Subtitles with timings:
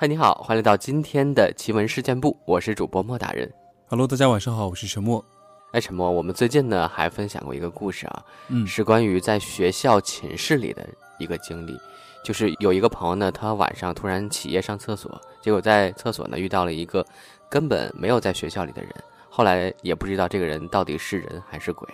[0.00, 3.52] 嗨，你好，欢迎来到今天的奇闻事件部，我是主播莫大人。
[3.88, 5.24] Hello，大家晚上好，我是陈默。
[5.72, 11.76] 哎，陈默，我们最近呢还分享过一个故事啊，嗯是关于在学校寝室里的一个经历。
[12.24, 17.04] 就是有一个朋友呢，他晚上突然起夜上厕所，结果在厕所呢遇到了一个
[17.50, 18.94] 根本没有在学校里的人，
[19.28, 21.88] 后来也不知道这个人到底是人还是鬼。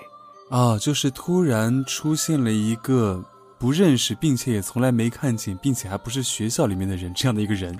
[0.50, 3.24] 啊，就是突然出现了一个
[3.58, 7.74] 不认识，并且也从来没看见，并且还不是学校里面的人这样的一个人，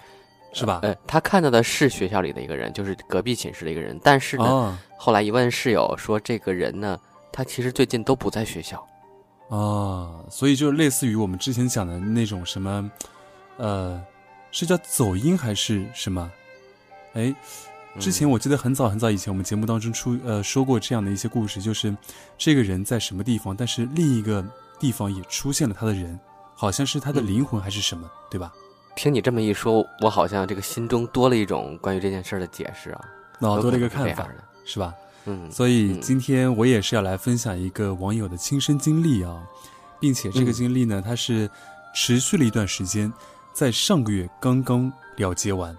[0.55, 0.81] 是吧？
[0.83, 6.99] 呃，他看到的是学校里的一个人，就是隔壁寝室的一个人，但是呢，啊后来一问室友说，这个人呢，
[7.31, 8.79] 他其实最近都不在学校。
[9.51, 12.91] 啊，所以就类似于我们之前讲的那种什么，
[13.59, 14.03] 呃，
[14.51, 16.31] 是叫走音还是什么？
[17.13, 17.35] 哎，
[18.01, 21.95] 之前我记得很早很早以前，我们节目当中出呃说过这样的一些故事，就是
[22.39, 24.45] 这个人在什么地方，但是另一个
[24.81, 26.19] 地方也出现了他的人，
[26.55, 28.53] 好像是他的嗯灵魂还是什么，对吧？
[28.97, 33.01] 听你这么一说，我好像这个心中多了一种关于这件事儿的解释啊，
[33.39, 34.29] 脑多了一个看法
[34.65, 34.95] 是吧？
[35.27, 39.43] 嗯，所以嗯今天我也是要来分享一个网友的亲身经历啊，
[39.99, 41.51] 并且这个嗯经历呢，它是
[41.95, 43.13] 持续了一段时间，
[43.53, 45.77] 在上个月刚刚了结完。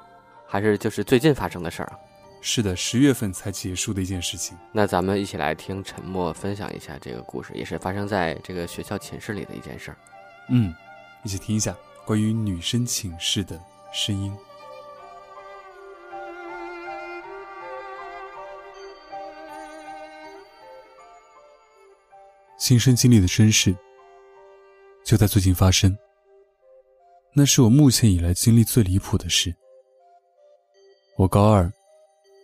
[0.47, 1.99] 还是就是最近发生的事儿啊。
[2.41, 4.55] 是的，十月份才结束的一件事情。
[4.71, 9.97] 那咱们一起来听沉默分享一下这个故事，也是发生在这个学校寝室里的一件事儿。
[10.49, 10.73] 嗯，
[11.23, 11.75] 一起听一下
[12.05, 13.59] 关于女生寝室的
[13.91, 14.31] 声音。
[22.57, 23.75] 亲身经历的真事，
[25.03, 25.95] 就在最近发生。
[27.33, 29.53] 那是我目前以来经历最离谱的事。
[31.17, 31.71] 我高二，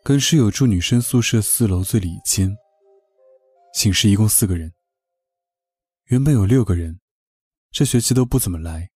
[0.04, 2.56] 跟室友住女生宿舍四楼最里间。
[3.74, 4.74] 寝室一共四个人，
[6.06, 7.00] 原本有六个人，
[7.72, 8.91] 这学期都不怎么来，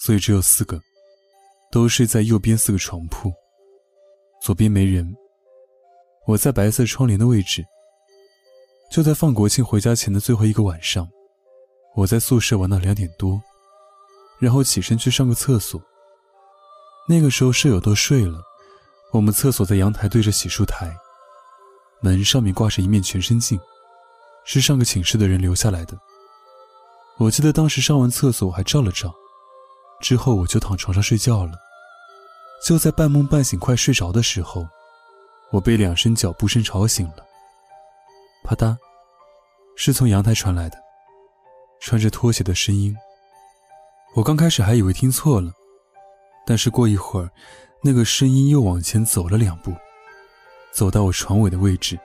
[0.00, 0.80] 所以只有四个，
[1.70, 3.30] 都睡在右边四个床铺，
[4.42, 5.14] 左边没人。
[6.26, 7.64] 我在白色窗帘的位置。
[8.90, 11.08] 就在放国庆回家前的最后一个晚上，
[11.94, 13.40] 我在宿舍玩到两点多，
[14.40, 15.80] 然后起身去上个厕所。
[17.06, 18.42] 那个时候舍友都睡了，
[19.12, 20.92] 我们厕所在阳台对着洗漱台，
[22.00, 23.60] 门上面挂着一面全身镜，
[24.44, 25.96] 是上个寝室的人留下来的。
[27.18, 29.14] 我记得当时上完厕所我还照了照，
[30.00, 31.52] 之后我就躺床上睡觉了。
[32.66, 34.66] 就在半梦半醒快睡着的时候，
[35.50, 37.26] 我被两声脚步声吵醒了。
[38.44, 38.76] 啪嗒，
[39.76, 40.76] 是从阳台传来的，
[41.80, 42.94] 穿着拖鞋的声音。
[44.14, 45.52] 我刚开始还以为听错了，
[46.46, 47.30] 但是过一会儿，
[47.82, 49.72] 那个声音又往前走了两步，
[50.72, 51.98] 走到我床尾的位置。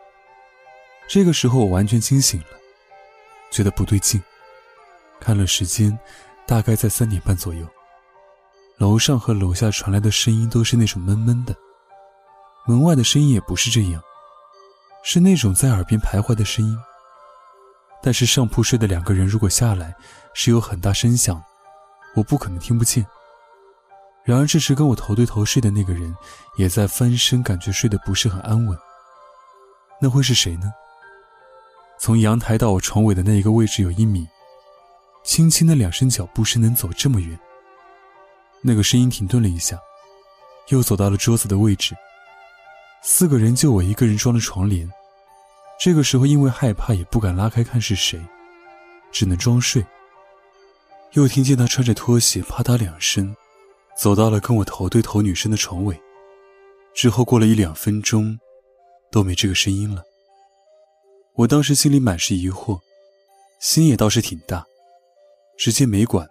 [1.07, 2.47] 这个时候我完全清醒了，
[3.51, 4.21] 觉得不对劲，
[5.19, 5.97] 看了时间，
[6.45, 7.67] 大概在三点半左右。
[8.77, 11.55] 楼上和楼下传来的声音都是那种闷闷的，
[12.67, 14.01] 门外的声音也不是这样。
[15.01, 16.77] 是那种在耳边徘徊的声音，
[18.01, 19.95] 但是上铺睡的两个人如果下来，
[20.33, 21.41] 是有很大声响，
[22.15, 23.05] 我不可能听不见。
[24.23, 26.13] 然而这时跟我头对头睡的那个人
[26.57, 28.77] 也在翻身，感觉睡得不是很安稳。
[30.01, 30.73] 那会是谁呢？
[31.97, 34.27] 从阳台到我床尾的那一个位置有一米，
[35.23, 37.39] 轻轻的两声脚步声能走这么远。
[38.67, 39.79] 那个声音停顿了一下，
[40.69, 41.95] 又走到了桌子的位置。
[43.03, 44.91] 四个人就我一个人装了床帘，
[45.79, 48.19] 这个时候因为害怕也不敢拉开看是谁，
[49.11, 49.85] 只能装睡。
[51.11, 53.35] 又听见他穿着拖鞋啪嗒两声，
[53.95, 55.95] 走到了跟我头对头女生的床尾。
[56.95, 58.35] 之后过了一两分钟，
[59.11, 60.01] 都没这个声音了。
[61.35, 62.79] 我当时心里满是疑惑，
[63.59, 64.65] 心也倒是挺大，
[65.55, 66.27] 直接没管，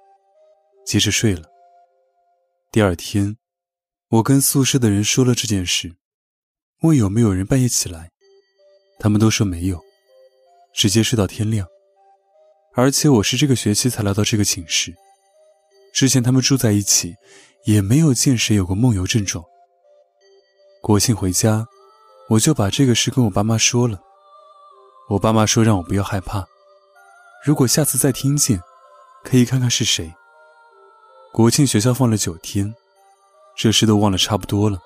[0.84, 1.53] 接着睡了。
[2.74, 3.36] 第二天，
[4.08, 5.94] 我跟宿舍的人说了这件事。
[6.82, 8.10] 问有没有人半夜起来，
[8.98, 9.80] 他们都说没有，
[10.74, 11.68] 直接睡到天亮。
[12.74, 14.92] 而且我是这个学期才来到这个寝室，
[15.92, 17.14] 之前他们住在一起，
[17.64, 19.44] 也没有见谁有过梦游症状。
[20.82, 21.64] 国庆回家，
[22.28, 24.02] 我就把这个事跟我爸妈说了。
[25.10, 26.44] 我爸妈说让我不要害怕，
[27.44, 28.60] 如果下次再听见，
[29.22, 30.12] 可以看看是谁。
[31.34, 32.72] 国庆学校放了九天，
[33.56, 34.78] 这事都忘了差不多了。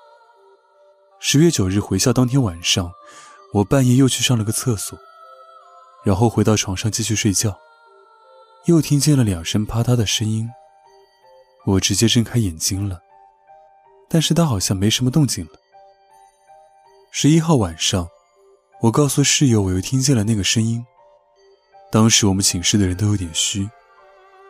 [1.19, 2.91] 十月九日回校当天晚上，
[3.53, 4.97] 我半夜又去上了个厕所，
[6.03, 7.55] 然后回到床上继续睡觉，
[8.65, 10.49] 又听见了两声啪嗒的声音，
[11.67, 12.99] 我直接睁开眼睛了，
[14.09, 15.51] 但是他好像没什么动静了。
[17.11, 18.07] 十一号晚上，
[18.81, 20.83] 我告诉室友我又听见了那个声音，
[21.91, 23.69] 当时我们寝室的人都有点虚，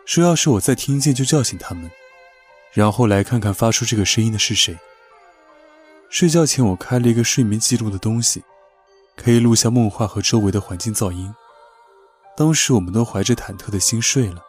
[0.04, 1.90] 说要是我再听见就叫醒他们。
[2.72, 4.78] 然后来看看发出这个声音的是谁。
[6.08, 8.42] 睡觉前我开了一个睡眠记录的东西，
[9.16, 11.34] 可以录下梦话和周围的环境噪音。
[12.36, 14.42] 当时我们都怀着忐忑的心睡了。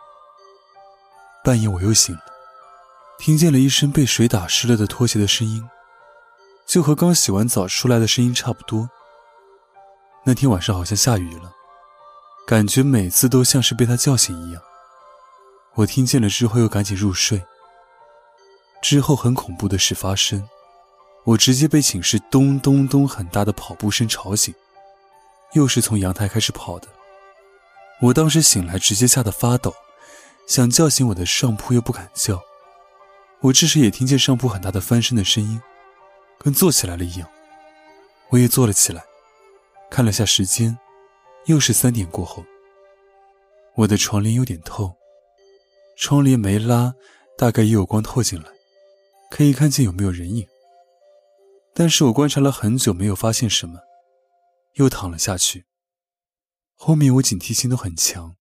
[1.44, 2.22] 半夜我又醒了，
[3.20, 5.68] 听见了一声被水打湿了的拖鞋的声音，
[6.68, 8.90] 就和刚洗完澡出来的声音差不多。
[10.24, 11.52] 那天晚上好像下雨了，
[12.46, 14.62] 感觉每次都像是被他叫醒一样。
[15.82, 17.42] 我听见了之后又赶紧入睡。
[18.82, 20.48] 之后很恐怖的事发生，
[21.24, 24.54] 我直接被寝室咚咚咚很大的跑步声吵醒，
[25.54, 26.88] 又是从阳台开始跑的。
[28.00, 29.74] 我当时醒来直接吓得发抖。
[30.48, 32.42] 想叫醒我的上铺又不敢叫，
[33.40, 35.62] 我这时也听见上铺很大的翻身的声音，
[36.40, 37.30] 跟坐起来了一样。
[38.30, 39.02] 我也坐了起来，
[39.90, 40.78] 看了下时间，
[41.46, 42.44] 又是三点过后。
[43.76, 44.94] 我的床帘有点透，
[46.02, 46.96] 窗帘没拉，
[47.38, 48.50] 大概也有光透进来，
[49.30, 50.48] 可以看见有没有人影。
[51.76, 53.80] 但是我观察了很久，没有发现什么，
[54.74, 55.68] 又躺了下去。
[56.76, 58.36] 后面我警惕心都很强。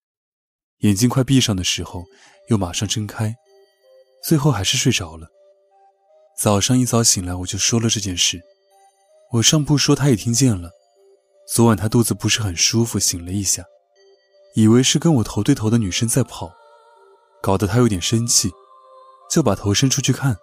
[0.79, 2.07] 眼睛快闭上的时候，
[2.49, 3.37] 又马上睁开，
[4.25, 5.29] 最后还是睡着了。
[6.41, 8.41] 早上一早醒来，我就说了这件事。
[9.33, 10.71] 我上铺说他也听见了。
[11.47, 13.67] 昨晚他肚子不是很舒服，醒了一下，
[14.55, 16.51] 以为是跟我头对头的女生在跑，
[17.43, 18.53] 搞得他有点生气，
[19.31, 20.37] 就把头伸出去看，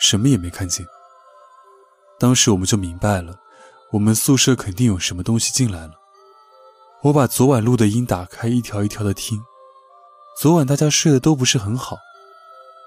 [0.00, 0.86] 什么也没看见。
[2.18, 3.38] 当时我们就明白了，
[3.92, 5.92] 我们宿舍肯定有什么东西进来了。
[7.02, 9.40] 我把昨晚录的音打开，一条一条的听。
[10.40, 11.96] 昨晚大家睡得都不是很好，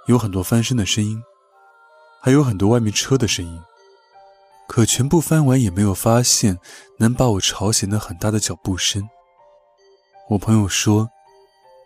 [0.07, 1.23] 有很多翻身的声音，
[2.21, 3.61] 还有很多外面车的声音。
[4.67, 6.57] 可全部翻完也没有发现
[6.97, 9.07] 能把我吵醒的很大的脚步声。
[10.29, 11.09] 我朋友说，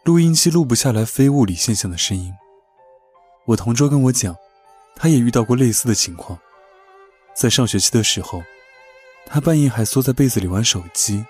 [0.06, 2.32] 录音机录不下来非物理现象的声音。
[3.46, 4.36] 我同桌跟我讲，
[4.96, 6.38] 他也遇到过类似的情况，
[7.36, 8.44] 在上学期的时候，
[9.26, 11.26] 他半夜还缩在被子里玩手机。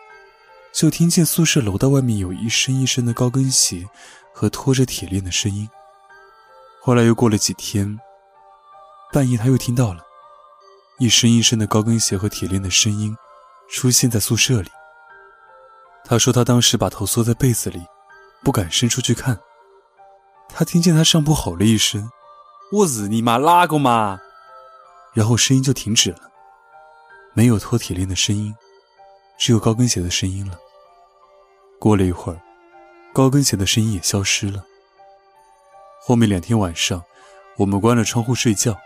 [0.73, 3.87] 就听见宿舍楼道外面有一声一声的高跟鞋
[4.33, 5.69] 和拖着铁链的声音。
[6.81, 7.97] 后来又过了几天，
[9.13, 10.01] 半夜他又听到了
[10.99, 13.15] 一声一声的高跟鞋和铁链的声音
[13.69, 14.69] 出现在宿舍里。
[16.03, 17.81] 他说他当时把头缩在被子里，
[18.43, 19.39] 不敢伸出去看。
[20.49, 22.09] 他听见他上铺吼了一声
[22.71, 24.19] ：“我日你妈哪个嘛！”
[25.13, 26.31] 然后声音就停止了，
[27.33, 28.55] 没有脱铁链的声音，
[29.37, 30.59] 只有高跟鞋的声音了。
[31.79, 32.39] 过了一会儿，
[33.13, 34.63] 高跟鞋的声音也消失了。
[36.01, 37.03] 后面两天晚上，
[37.57, 38.77] 我们关了窗户睡觉，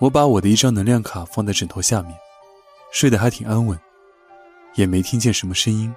[0.00, 2.16] 我把我的一张能量卡放在枕头下面，
[2.92, 3.78] 睡得还挺安稳，
[4.74, 5.94] 也没听见什么声音。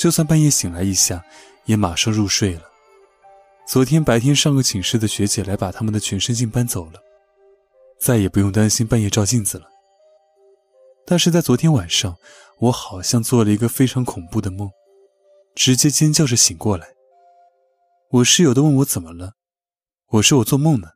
[0.00, 1.22] 就算半夜醒来一下，
[1.66, 2.62] 也马上入睡了。
[3.68, 6.98] 昨天白天上个寝室的学姐来把他们的全身镜搬走了，
[8.00, 9.66] 再也不用担心半夜照镜子了。
[11.04, 12.16] 但是在昨天晚上，
[12.60, 14.70] 我好像做了一个非常恐怖的梦。
[15.54, 16.94] 直接尖叫着醒过来，
[18.08, 19.34] 我室友都问我怎么了，
[20.12, 20.92] 我说我做梦呢。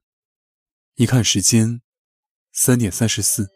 [0.95, 1.83] 一看时间，
[2.55, 3.51] 三点三十四。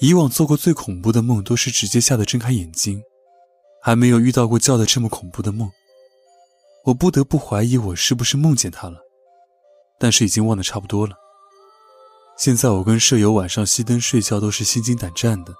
[0.00, 3.02] 以往做过最恐怖的梦都是直接吓得睁开眼睛，
[3.86, 5.70] 还没有遇到过叫的这么恐怖的梦。
[6.86, 8.98] 我不得不怀疑我是不是梦见他了，
[9.96, 11.14] 但是已经忘得差不多了。
[12.36, 15.54] 现在我跟舍友晚上熄灯睡觉都是心惊胆战的，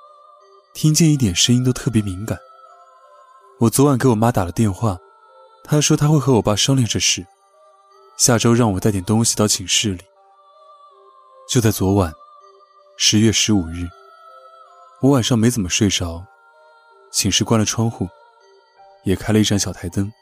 [0.74, 2.36] 听见一点声音都特别敏感。
[3.60, 4.98] 我昨晚给我妈打了电话，
[5.62, 7.24] 她说她会和我爸商量这事，
[8.18, 10.02] 下周让我带点东西到寝室里。
[11.48, 12.12] 就在昨晚，
[12.96, 13.86] 十月十五日，
[15.00, 16.26] 我晚上没怎么睡着，
[17.12, 18.08] 寝室关了窗户，
[19.06, 20.12] 也开了一盏小台灯。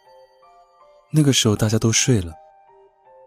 [1.10, 2.34] 那个时候大家都睡了，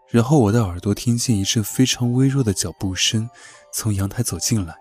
[0.08, 3.28] 然后我的耳朵听见一阵非常微弱的脚步声
[3.74, 4.76] 从阳台走进来，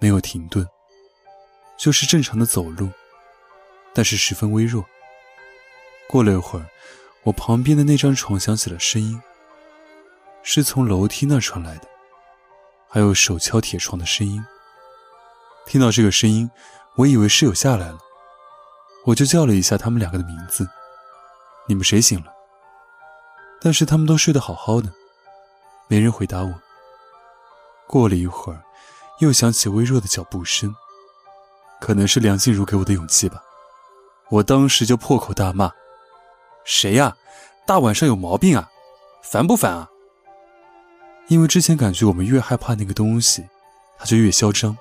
[0.00, 0.66] 没有停顿，
[1.78, 2.90] 就是正常的走路。
[3.94, 4.84] 但是十分微弱。
[6.08, 6.66] 过了一会儿，
[7.22, 9.22] 我旁边的那张床响起了声音，
[10.42, 11.86] 是从楼梯那传来的，
[12.88, 14.44] 还有手敲铁床的声音。
[15.64, 16.50] 听到这个声音，
[16.96, 17.98] 我以为室友下来了，
[19.04, 20.68] 我就叫了一下他们两个的名字
[21.68, 22.32] ：“你们谁醒了？”
[23.60, 24.90] 但是他们都睡得好好的，
[25.88, 26.54] 没人回答我。
[27.86, 28.62] 过了一会儿，
[29.20, 30.74] 又响起微弱的脚步声，
[31.80, 33.42] 可能是梁静茹给我的勇气吧。
[34.30, 35.70] 我当时就破口大骂
[36.64, 37.16] ：“谁呀？
[37.66, 38.70] 大晚上有毛病啊？
[39.22, 39.88] 烦不烦啊？”
[41.28, 43.46] 因为之前感觉我们越害怕那个东西，
[43.98, 44.76] 它就越嚣张，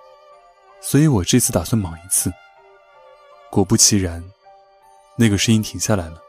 [0.81, 2.31] 所以我这次打算莽一次。
[3.53, 4.23] 果不其然，
[5.15, 6.19] 那个声音停下来了。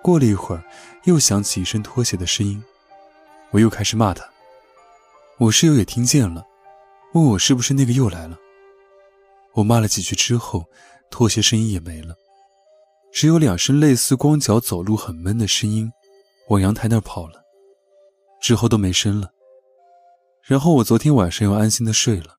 [0.00, 0.62] 过了一会儿，
[1.06, 2.62] 又响起一声拖鞋的声音，
[3.50, 4.24] 我又开始骂他。
[5.38, 6.46] 我室友也听见了，
[7.14, 8.38] 问我是不是那个又来了。
[9.54, 10.64] 我骂了几句之后，
[11.10, 12.14] 拖鞋声音也没了，
[13.12, 15.90] 只有两声类似光脚走路很闷的声音，
[16.48, 17.42] 往阳台那儿跑了，
[18.40, 19.32] 之后都没声了。
[20.44, 22.36] 然后我昨天晚上又安心的睡了。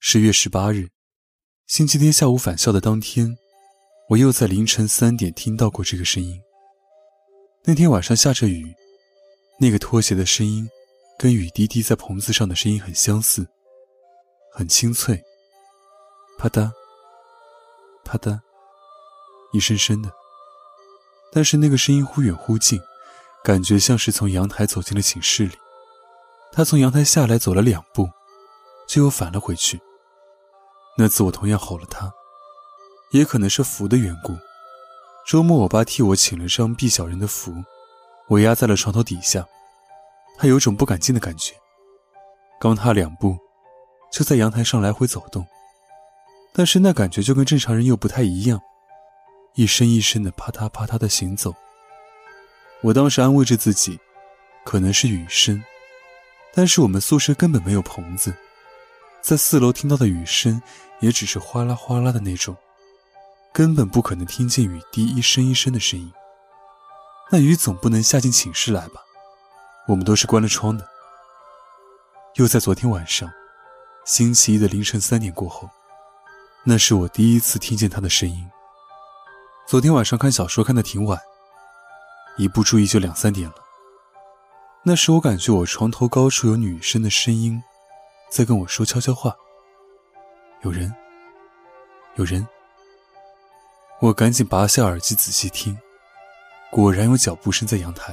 [0.00, 0.88] 十月十八日，
[1.66, 3.38] 星期天下午返校的当天。
[4.10, 6.38] 我又在凌晨三点听到过这个声音。
[7.64, 8.74] 那天晚上下着雨，
[9.58, 10.68] 那个拖鞋的声音
[11.18, 13.48] 跟雨滴滴在棚子上的声音很相似，
[14.52, 15.18] 很清脆，
[16.38, 16.70] 啪嗒，
[18.04, 18.38] 啪嗒，
[19.54, 20.12] 一声声的。
[21.32, 22.78] 但是那个声音忽远忽近，
[23.42, 25.56] 感觉像是从阳台走进了寝室里。
[26.52, 28.10] 他从阳台下来走了两步，
[28.86, 29.80] 就又返了回去。
[30.96, 32.12] 那次我同样吼了他。
[33.10, 34.36] 也可能是符的缘故。
[35.24, 37.54] 周末，我爸替我请了张避小人的符，
[38.28, 39.46] 我压在了床头底下。
[40.36, 41.54] 他有种不敢进的感觉，
[42.60, 43.38] 刚踏两步，
[44.12, 45.46] 就在阳台上来回走动。
[46.52, 48.60] 但是那感觉就跟正常人又不太一样，
[49.54, 51.54] 一声一声的啪嗒啪嗒的行走。
[52.80, 53.98] 我当时安慰着自己，
[54.64, 55.62] 可能是雨声，
[56.52, 58.34] 但是我们宿舍根本没有棚子，
[59.24, 60.60] 在四楼听到的雨声
[61.00, 62.54] 也只是哗啦哗啦的那种。
[63.54, 66.12] 根本不可能听见雨滴一声一声的声音。
[67.30, 69.00] 那雨总不能下进寝室来吧？
[69.88, 70.86] 我们都是关了窗的。
[72.34, 73.32] 又在昨天晚上，
[74.04, 75.70] 星期一的凌晨三点过后，
[76.62, 78.46] 那是我第一次听见他的声音。
[79.66, 81.18] 昨天晚上看小说看得挺晚，
[82.36, 83.54] 一不注意就两三点了。
[84.82, 87.62] 那时我感觉我床头高处有女生的声音，
[88.34, 89.32] 在跟我说悄悄话。
[90.62, 90.92] 有人，
[92.16, 92.44] 有人。
[94.00, 95.78] 我赶紧拔下耳机仔细听，
[96.68, 98.12] 果然有脚步声在阳台，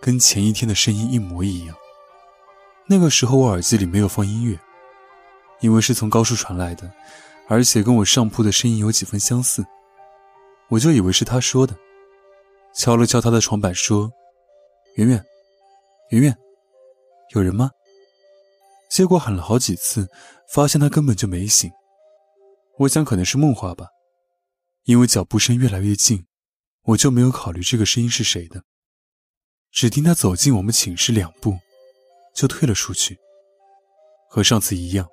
[0.00, 1.76] 跟前一天的声音一模一样。
[2.86, 4.56] 那个时候我耳机里没有放音乐，
[5.58, 6.88] 因为是从高处传来的，
[7.48, 9.66] 而且跟我上铺的声音有几分相似，
[10.68, 11.74] 我就以为是他说的，
[12.72, 14.08] 敲了敲他的床板说
[14.94, 15.24] ：“圆圆，
[16.10, 16.38] 圆圆，
[17.34, 17.72] 有人吗？”
[18.92, 20.06] 结果喊了好几次，
[20.52, 21.70] 发现他根本就没醒。
[22.80, 23.86] 我想可能是梦话吧。
[24.84, 26.26] 因为脚步声越来越近，
[26.82, 28.64] 我就没有考虑这个声音是谁的。
[29.70, 31.56] 只听他走进我们寝室两步，
[32.34, 33.18] 就退了出去，
[34.28, 35.08] 和上次一样，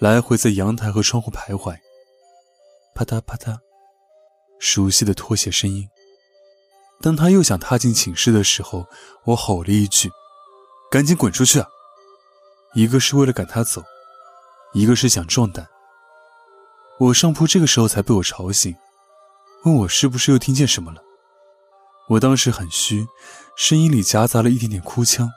[0.00, 1.76] 来回在阳台和窗户徘徊。
[2.94, 3.58] 啪嗒啪嗒，
[4.58, 5.86] 熟悉的拖鞋声音。
[7.02, 8.86] 当他又想踏进寝室的时候，
[9.26, 10.08] 我吼了一句
[10.90, 11.68] ：“赶紧滚出去啊！”
[12.74, 13.82] 一个是为了赶他走，
[14.72, 15.66] 一个是想壮胆。
[16.98, 18.74] 我上铺这个时候才被我吵醒。
[19.64, 21.00] 问我是不是又听见什么了？
[22.08, 23.06] 我当时很虚，
[23.56, 25.30] 声音里夹杂了一点点哭腔，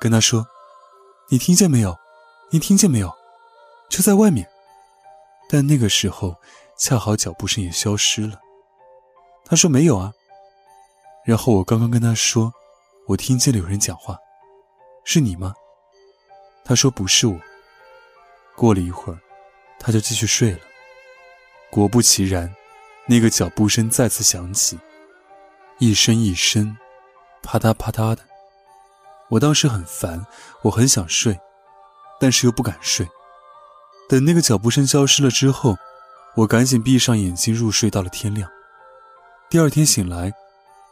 [0.00, 0.46] 跟他说
[1.28, 1.98] ：“你听见没有？
[2.50, 3.12] 你听见没有？
[3.90, 4.48] 就在外面。”
[5.50, 6.36] 但那个时候
[6.78, 8.38] 恰好脚步声也消失了。
[9.44, 10.12] 他说：“没有啊。”
[11.26, 12.52] 然后我刚刚跟他说
[13.08, 14.16] ：“我听见了有人讲话，
[15.04, 15.52] 是你吗？”
[16.64, 17.38] 他说：“不是我。”
[18.56, 19.18] 过了一会儿，
[19.78, 20.58] 他就继续睡了。
[21.70, 22.52] 果不其然。
[23.06, 24.78] 那个脚步声再次响起，
[25.78, 26.76] 一声一声，
[27.42, 28.22] 啪嗒啪嗒的。
[29.30, 30.24] 我当时很烦，
[30.62, 31.36] 我很想睡，
[32.20, 33.08] 但是又不敢睡。
[34.08, 35.76] 等那个脚步声消失了之后，
[36.36, 38.48] 我赶紧闭上眼睛入睡，到了天亮。
[39.48, 40.32] 第二天醒来，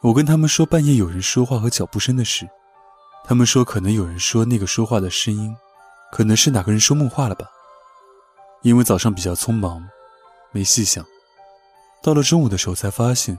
[0.00, 2.48] 我跟他们说半夜有人说话和脚步声的事，
[3.25, 5.54] 他们说可能有人说那个说话的声音，
[6.10, 7.46] 可能是哪个人说梦话了吧。
[8.62, 9.87] 因为早上比较匆忙，
[10.50, 11.04] 没细想。
[12.02, 13.38] 到了中午的时候，才发现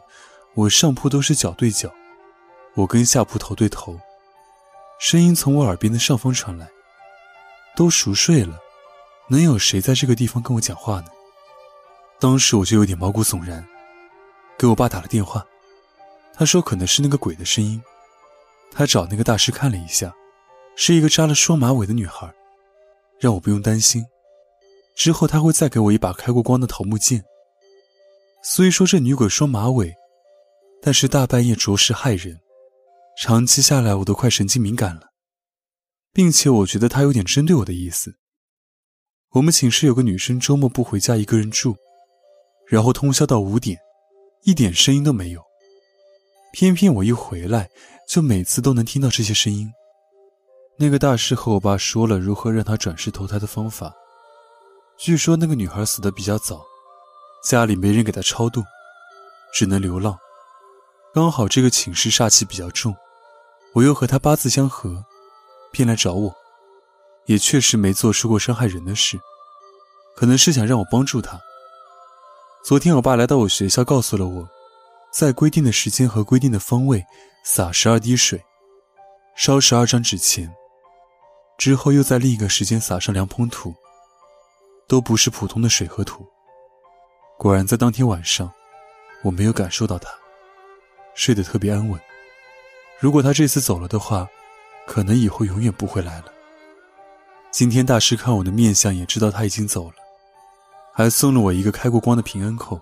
[0.55, 1.91] 我上铺都是脚对脚，
[2.75, 3.99] 我跟下铺头对头，
[4.99, 6.69] 声音从我耳边的上方传来。
[7.75, 8.59] 都熟睡了，
[9.29, 11.07] 能有谁在这个地方跟我讲话呢？
[12.19, 13.65] 当时我就有点毛骨悚然，
[14.57, 15.45] 给我爸打了电话，
[16.33, 17.81] 他说可能是那个鬼的声音。
[18.71, 20.13] 他找那个大师看了一下，
[20.75, 22.31] 是一个扎了双马尾的女孩，
[23.19, 24.05] 让我不用担心，
[24.95, 27.23] 之后他会再给我一把开过光的桃木剑。
[28.43, 29.93] 虽说这女鬼双马尾，
[30.81, 32.39] 但是大半夜着实害人，
[33.21, 35.09] 长期下来我都快神经敏感了，
[36.13, 38.15] 并且我觉得她有点针对我的意思。
[39.31, 41.75] 我们寝室有个女生周末不回家一个人住，
[42.67, 43.77] 然后通宵到五点，
[44.45, 45.48] 一点声音都没有。
[46.51, 47.69] 偏偏我一回来，
[48.07, 49.71] 就每次都能听到这些声音。
[50.77, 53.93] 那个大师和我爸说了如何让他转世投胎的方法，
[54.97, 56.61] 据说那个女孩死的比较早。
[57.41, 58.61] 家里没人给她超度，
[59.53, 60.17] 只能流浪。
[61.13, 62.93] 刚好这个寝室煞气比较重，
[63.73, 65.05] 我又和他八字相合，
[65.71, 66.35] 便来找我。
[67.27, 69.17] 也确实没做出过伤害人的事，
[70.17, 71.39] 可能是想让我帮助他。
[72.65, 74.49] 昨天我爸来到我学校，告诉了我，
[75.11, 77.05] 在规定的时间和规定的方位
[77.43, 78.43] 撒十二滴水，
[79.35, 80.53] 烧十二张纸钱，
[81.57, 83.73] 之后又在另一个时间撒上两捧土，
[84.87, 86.25] 都不是普通的水和土。
[87.37, 88.51] 果然，在当天晚上，
[89.23, 90.09] 我没有感受到他，
[91.15, 91.99] 睡得特别安稳。
[92.99, 94.27] 如果他这次走了的话，
[94.85, 96.25] 可能以后永远不会来了。
[97.49, 99.95] 今天大师看我的面相，也知道他已经走了，
[100.93, 102.79] 还送了我一个开过光的平安扣。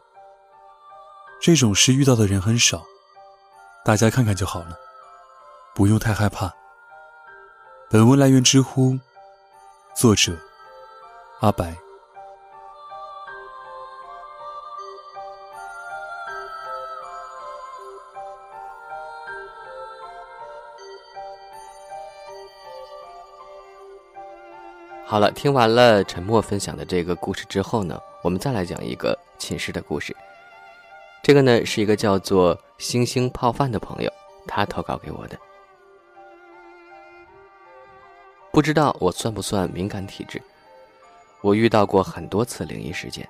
[1.40, 2.84] 这种事遇到的人很少，
[3.86, 4.78] 大家看看就好了，
[5.74, 6.52] 不用太害怕。
[7.90, 8.98] 本文来源知乎，
[9.96, 10.38] 作者
[11.40, 11.78] 阿白。
[25.06, 30.14] 好了，听完了沉默分享的这个故事之后呢，我们再来讲一个寝室的故事。
[31.28, 34.10] 这个呢是一个叫做“星星泡饭”的朋友，
[34.48, 35.38] 他投稿给我的。
[38.50, 40.42] 不知道我算不算敏感体质？
[41.42, 43.28] 我遇到过很多次灵异事件，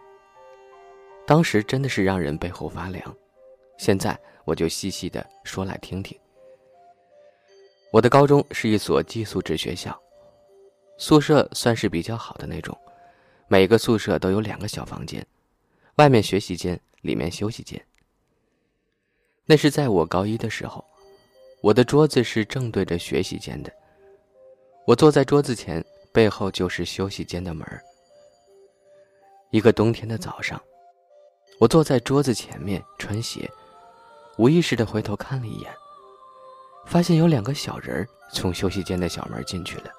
[1.26, 3.16] 当时真的是让人背后发凉。
[3.80, 6.16] 现在我就细细的说来听听。
[7.92, 10.00] 我的高中是一所寄宿制学校。
[11.00, 12.78] 宿舍算是比较好的那种，
[13.48, 15.26] 每个宿舍都有两个小房间，
[15.96, 17.84] 外面学习间，里面休息间。
[19.46, 20.84] 那是在我高一的时候，
[21.62, 23.72] 我的桌子是正对着学习间的，
[24.86, 27.66] 我坐在桌子前，背后就是休息间的门
[29.52, 30.62] 一个冬天的早上，
[31.60, 33.50] 我坐在桌子前面穿鞋，
[34.38, 35.74] 无意识的回头看了一眼，
[36.86, 39.92] 发现有两个小人从休息间的小门进去了。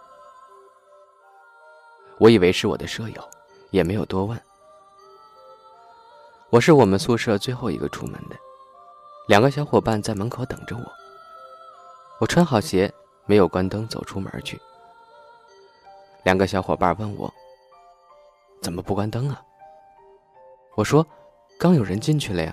[2.18, 3.30] 我以为是我的舍友，
[3.70, 4.38] 也没有多问。
[6.50, 8.36] 我是我们宿舍最后一个出门的，
[9.26, 10.92] 两个小伙伴在门口等着我。
[12.18, 12.90] 我穿好鞋，
[13.26, 14.58] 没有关灯，走出门去。
[16.22, 17.32] 两个小伙伴问我
[18.62, 19.42] ：“怎么不关灯啊？”
[20.74, 21.06] 我说
[21.60, 22.50] ：“刚有人进去了呀。”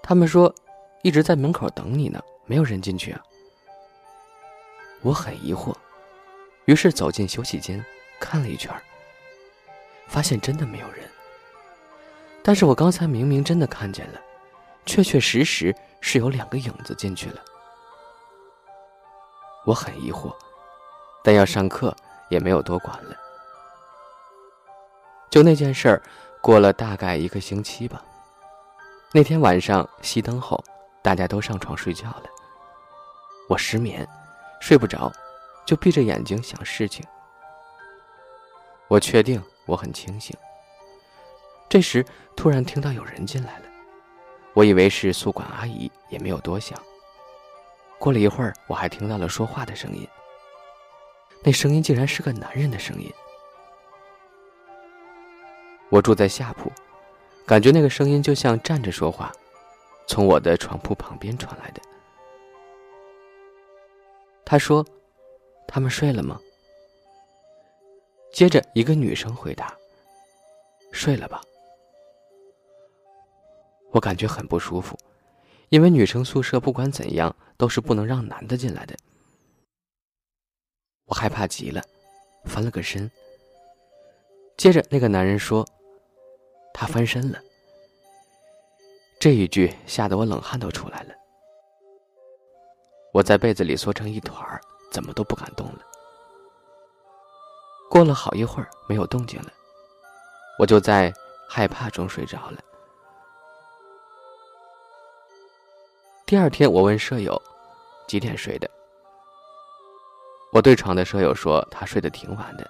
[0.00, 0.54] 他们说
[1.02, 3.20] ：“一直在门口等你呢，没有人进去啊。”
[5.02, 5.74] 我很疑惑。
[6.66, 7.84] 于是走进休息间，
[8.20, 8.72] 看了一圈，
[10.06, 11.10] 发现真的没有人。
[12.42, 14.20] 但是我刚才明明真的看见了，
[14.86, 17.40] 确确实实是有两个影子进去了。
[19.66, 20.34] 我很疑惑，
[21.22, 21.94] 但要上课
[22.28, 23.16] 也没有多管了。
[25.30, 26.02] 就那件事儿，
[26.40, 28.02] 过了大概一个星期吧。
[29.12, 30.62] 那天晚上熄灯后，
[31.02, 32.24] 大家都上床睡觉了，
[33.48, 34.06] 我失眠，
[34.60, 35.12] 睡不着。
[35.66, 37.04] 就闭着眼睛想事情。
[38.88, 40.36] 我确定我很清醒。
[41.70, 42.04] 这时
[42.36, 43.64] 突然听到有人进来了，
[44.54, 46.76] 我以为是宿管阿姨，也没有多想。
[47.98, 50.06] 过了一会儿，我还听到了说话的声音。
[51.42, 53.10] 那声音竟然是个男人的声音。
[55.88, 56.70] 我住在下铺，
[57.46, 59.32] 感觉那个声音就像站着说话，
[60.06, 61.80] 从我的床铺旁边传来的。
[64.44, 64.84] 他说。
[65.72, 66.36] 他们睡了吗？
[68.32, 69.72] 接着，一个女生回答
[70.90, 71.40] ：“睡了吧。”
[73.90, 74.98] 我感觉很不舒服，
[75.68, 78.96] 因为女生宿舍不管怎样都是不能让男的进来的。
[81.06, 81.82] 我害怕极了，
[82.44, 83.10] 翻了个身。
[84.56, 85.66] 接着，那个男人说
[86.74, 87.40] ：“他翻身了。”
[89.18, 91.14] 这一句吓得我冷汗都出来了。
[93.12, 94.60] 我在被子里缩成一团儿。
[94.90, 95.86] 怎么都不敢动了。
[97.88, 99.52] 过了好一会儿，没有动静了，
[100.58, 101.14] 我就在
[101.48, 102.58] 害怕中睡着了。
[106.30, 107.42] 第二天，我问舍友
[108.06, 108.70] 几点睡的，
[110.52, 112.64] 我对床的舍友说他睡得挺晚的。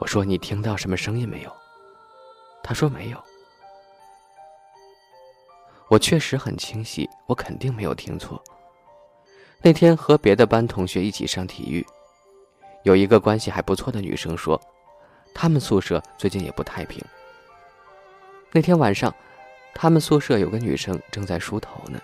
[0.00, 1.52] 我说你听到什么声音没有？
[2.64, 3.24] 他说没有。
[5.86, 8.42] 我确实很清晰，我肯定没有听错。
[9.62, 11.86] 那天和别的班同学一起上体育，
[12.82, 14.60] 有一个关系还不错的女生说，
[15.32, 17.00] 他们宿舍最近也不太平。
[18.50, 19.14] 那天晚上，
[19.72, 22.00] 他们宿舍有个女生正在梳头呢，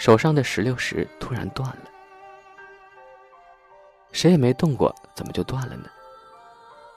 [0.00, 1.90] 手上的石榴石突然断了，
[4.12, 5.90] 谁也没动过，怎么就断了呢？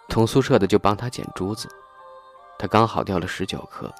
[0.08, 1.68] 同宿舍的就帮她捡珠子，
[2.58, 3.94] 她刚好掉了十九颗，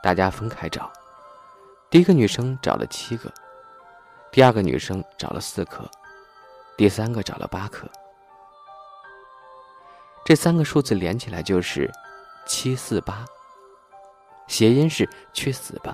[0.00, 0.92] 大家分开找，
[1.90, 3.32] 第一个女生找了七个，
[4.30, 5.84] 第二个女生找了四颗，
[6.76, 7.88] 第三个找了八颗。
[10.24, 11.90] 这三个数字连起来就是
[12.46, 13.26] 七四八，
[14.46, 15.92] 谐音是“去死吧”。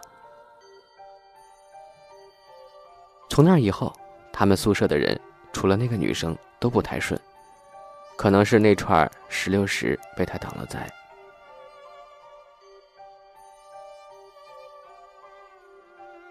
[3.33, 3.91] 从那以后，
[4.31, 5.19] 他们宿舍的人
[5.55, 7.19] 除了那个女生都不太顺，
[8.15, 10.87] 可能是那串石榴石被他挡了灾。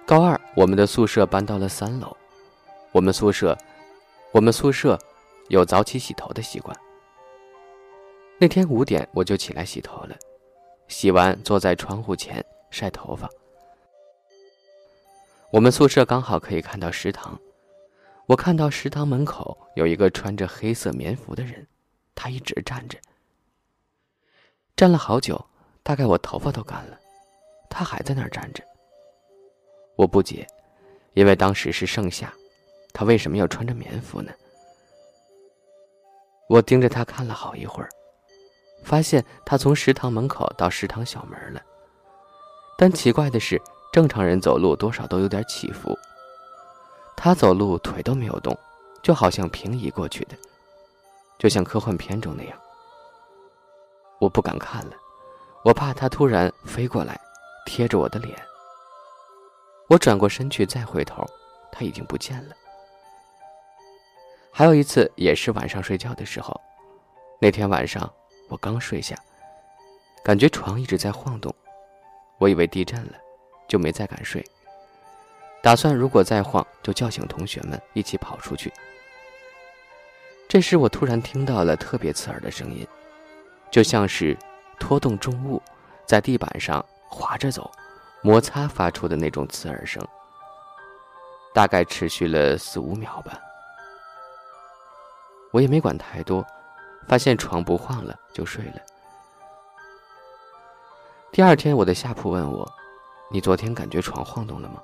[0.06, 2.16] 高二，我们的宿舍搬到了三楼。
[2.92, 3.58] 我们宿舍，
[4.32, 4.96] 我们宿舍
[5.48, 6.78] 有早起洗头的习惯。
[8.38, 10.16] 那天五点我就起来洗头了，
[10.88, 13.28] 洗完坐在窗户前晒头发。
[15.52, 17.38] 我们宿舍刚好可以看到食堂，
[18.26, 21.68] 我看到食堂门口有一个穿着黑色棉服的人，
[22.16, 22.98] 他一直站着，
[24.78, 25.46] 站了好久，
[25.84, 26.98] 大概我头发都干了，
[27.70, 28.64] 他还在那儿站着。
[29.98, 30.48] 我不解，
[31.16, 32.34] 因为当时是盛夏，
[32.94, 34.32] 他为什么要穿着棉服呢？
[36.48, 37.90] 我盯着他看了好一会儿。
[38.84, 41.62] 发现他从食堂门口到食堂小门了，
[42.78, 43.62] 但奇怪的是，
[43.92, 45.98] 正常人走路多少都有点起伏，
[47.18, 48.58] 他走路腿都没有动，
[49.04, 50.36] 就好像平移过去的，
[51.38, 52.58] 就像科幻片中那样。
[54.20, 54.94] 我不敢看了，
[55.66, 57.20] 我怕他突然飞过来，
[57.66, 58.38] 贴着我的脸。
[59.88, 61.26] 我转过身去再回头，
[61.70, 62.56] 他已经不见了。
[64.54, 66.60] 还有一次也是晚上睡觉的时候，
[67.40, 68.10] 那天晚上。
[68.48, 69.16] 我刚睡下，
[70.26, 71.56] 感觉床一直在晃动，
[72.38, 73.14] 我以为地震了，
[73.72, 74.46] 就没再敢睡。
[75.64, 78.70] 打算如果再晃，就叫醒同学们一起跑出去。
[80.50, 82.86] 这时我突然听到了特别刺耳的声音，
[83.72, 84.38] 就像是
[84.78, 85.62] 拖动重物
[86.06, 87.72] 在地板上滑着走，
[88.22, 90.06] 摩擦发出的那种刺耳声。
[91.54, 93.40] 大概持续了四五秒吧，
[95.52, 96.46] 我也没管太多。
[97.08, 98.82] 发现床不晃了，就睡了。
[101.32, 102.70] 第二天，我的下铺问我
[103.32, 104.82] ：“你昨天感觉床晃动了吗？”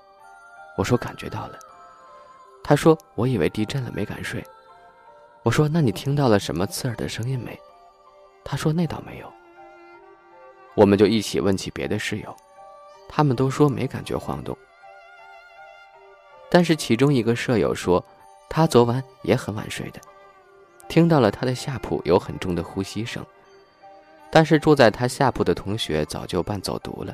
[0.77, 1.59] 我说：“感觉到了。”
[2.63, 4.43] 他说：“我以为地震了，没敢睡。”
[5.43, 7.57] 我说：“那你听到了什么刺耳的声音没？”
[8.43, 9.31] 他说：“那倒没有。”
[10.75, 12.35] 我们就一起问起别的室友，
[13.09, 14.55] 他们都说没感觉晃动。
[16.49, 18.03] 但是其中一个舍友说，
[18.49, 19.99] 他昨晚也很晚睡的。
[20.87, 23.25] 听到了他的下铺有很重的呼吸声，
[24.29, 27.13] 但是住在他下铺的同学早就办走读了，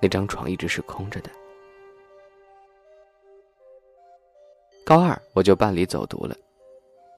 [0.00, 1.30] 那张床一直是空着的。
[4.84, 6.36] 高二我就办理走读了，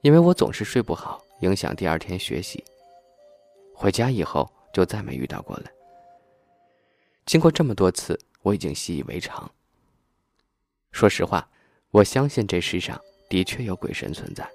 [0.01, 2.63] 因为我总是睡不好，影响第二天学习。
[3.73, 5.65] 回家以后就再没遇到过了。
[7.25, 9.51] 经过这么多次，我已经习以为常。
[10.91, 11.47] 说实话，
[11.91, 14.49] 我相信这世上的确有鬼神存在。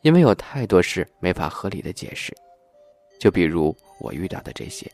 [0.00, 2.34] 因为有太多事没法合理的解释，
[3.20, 4.90] 就比如我遇到的这些。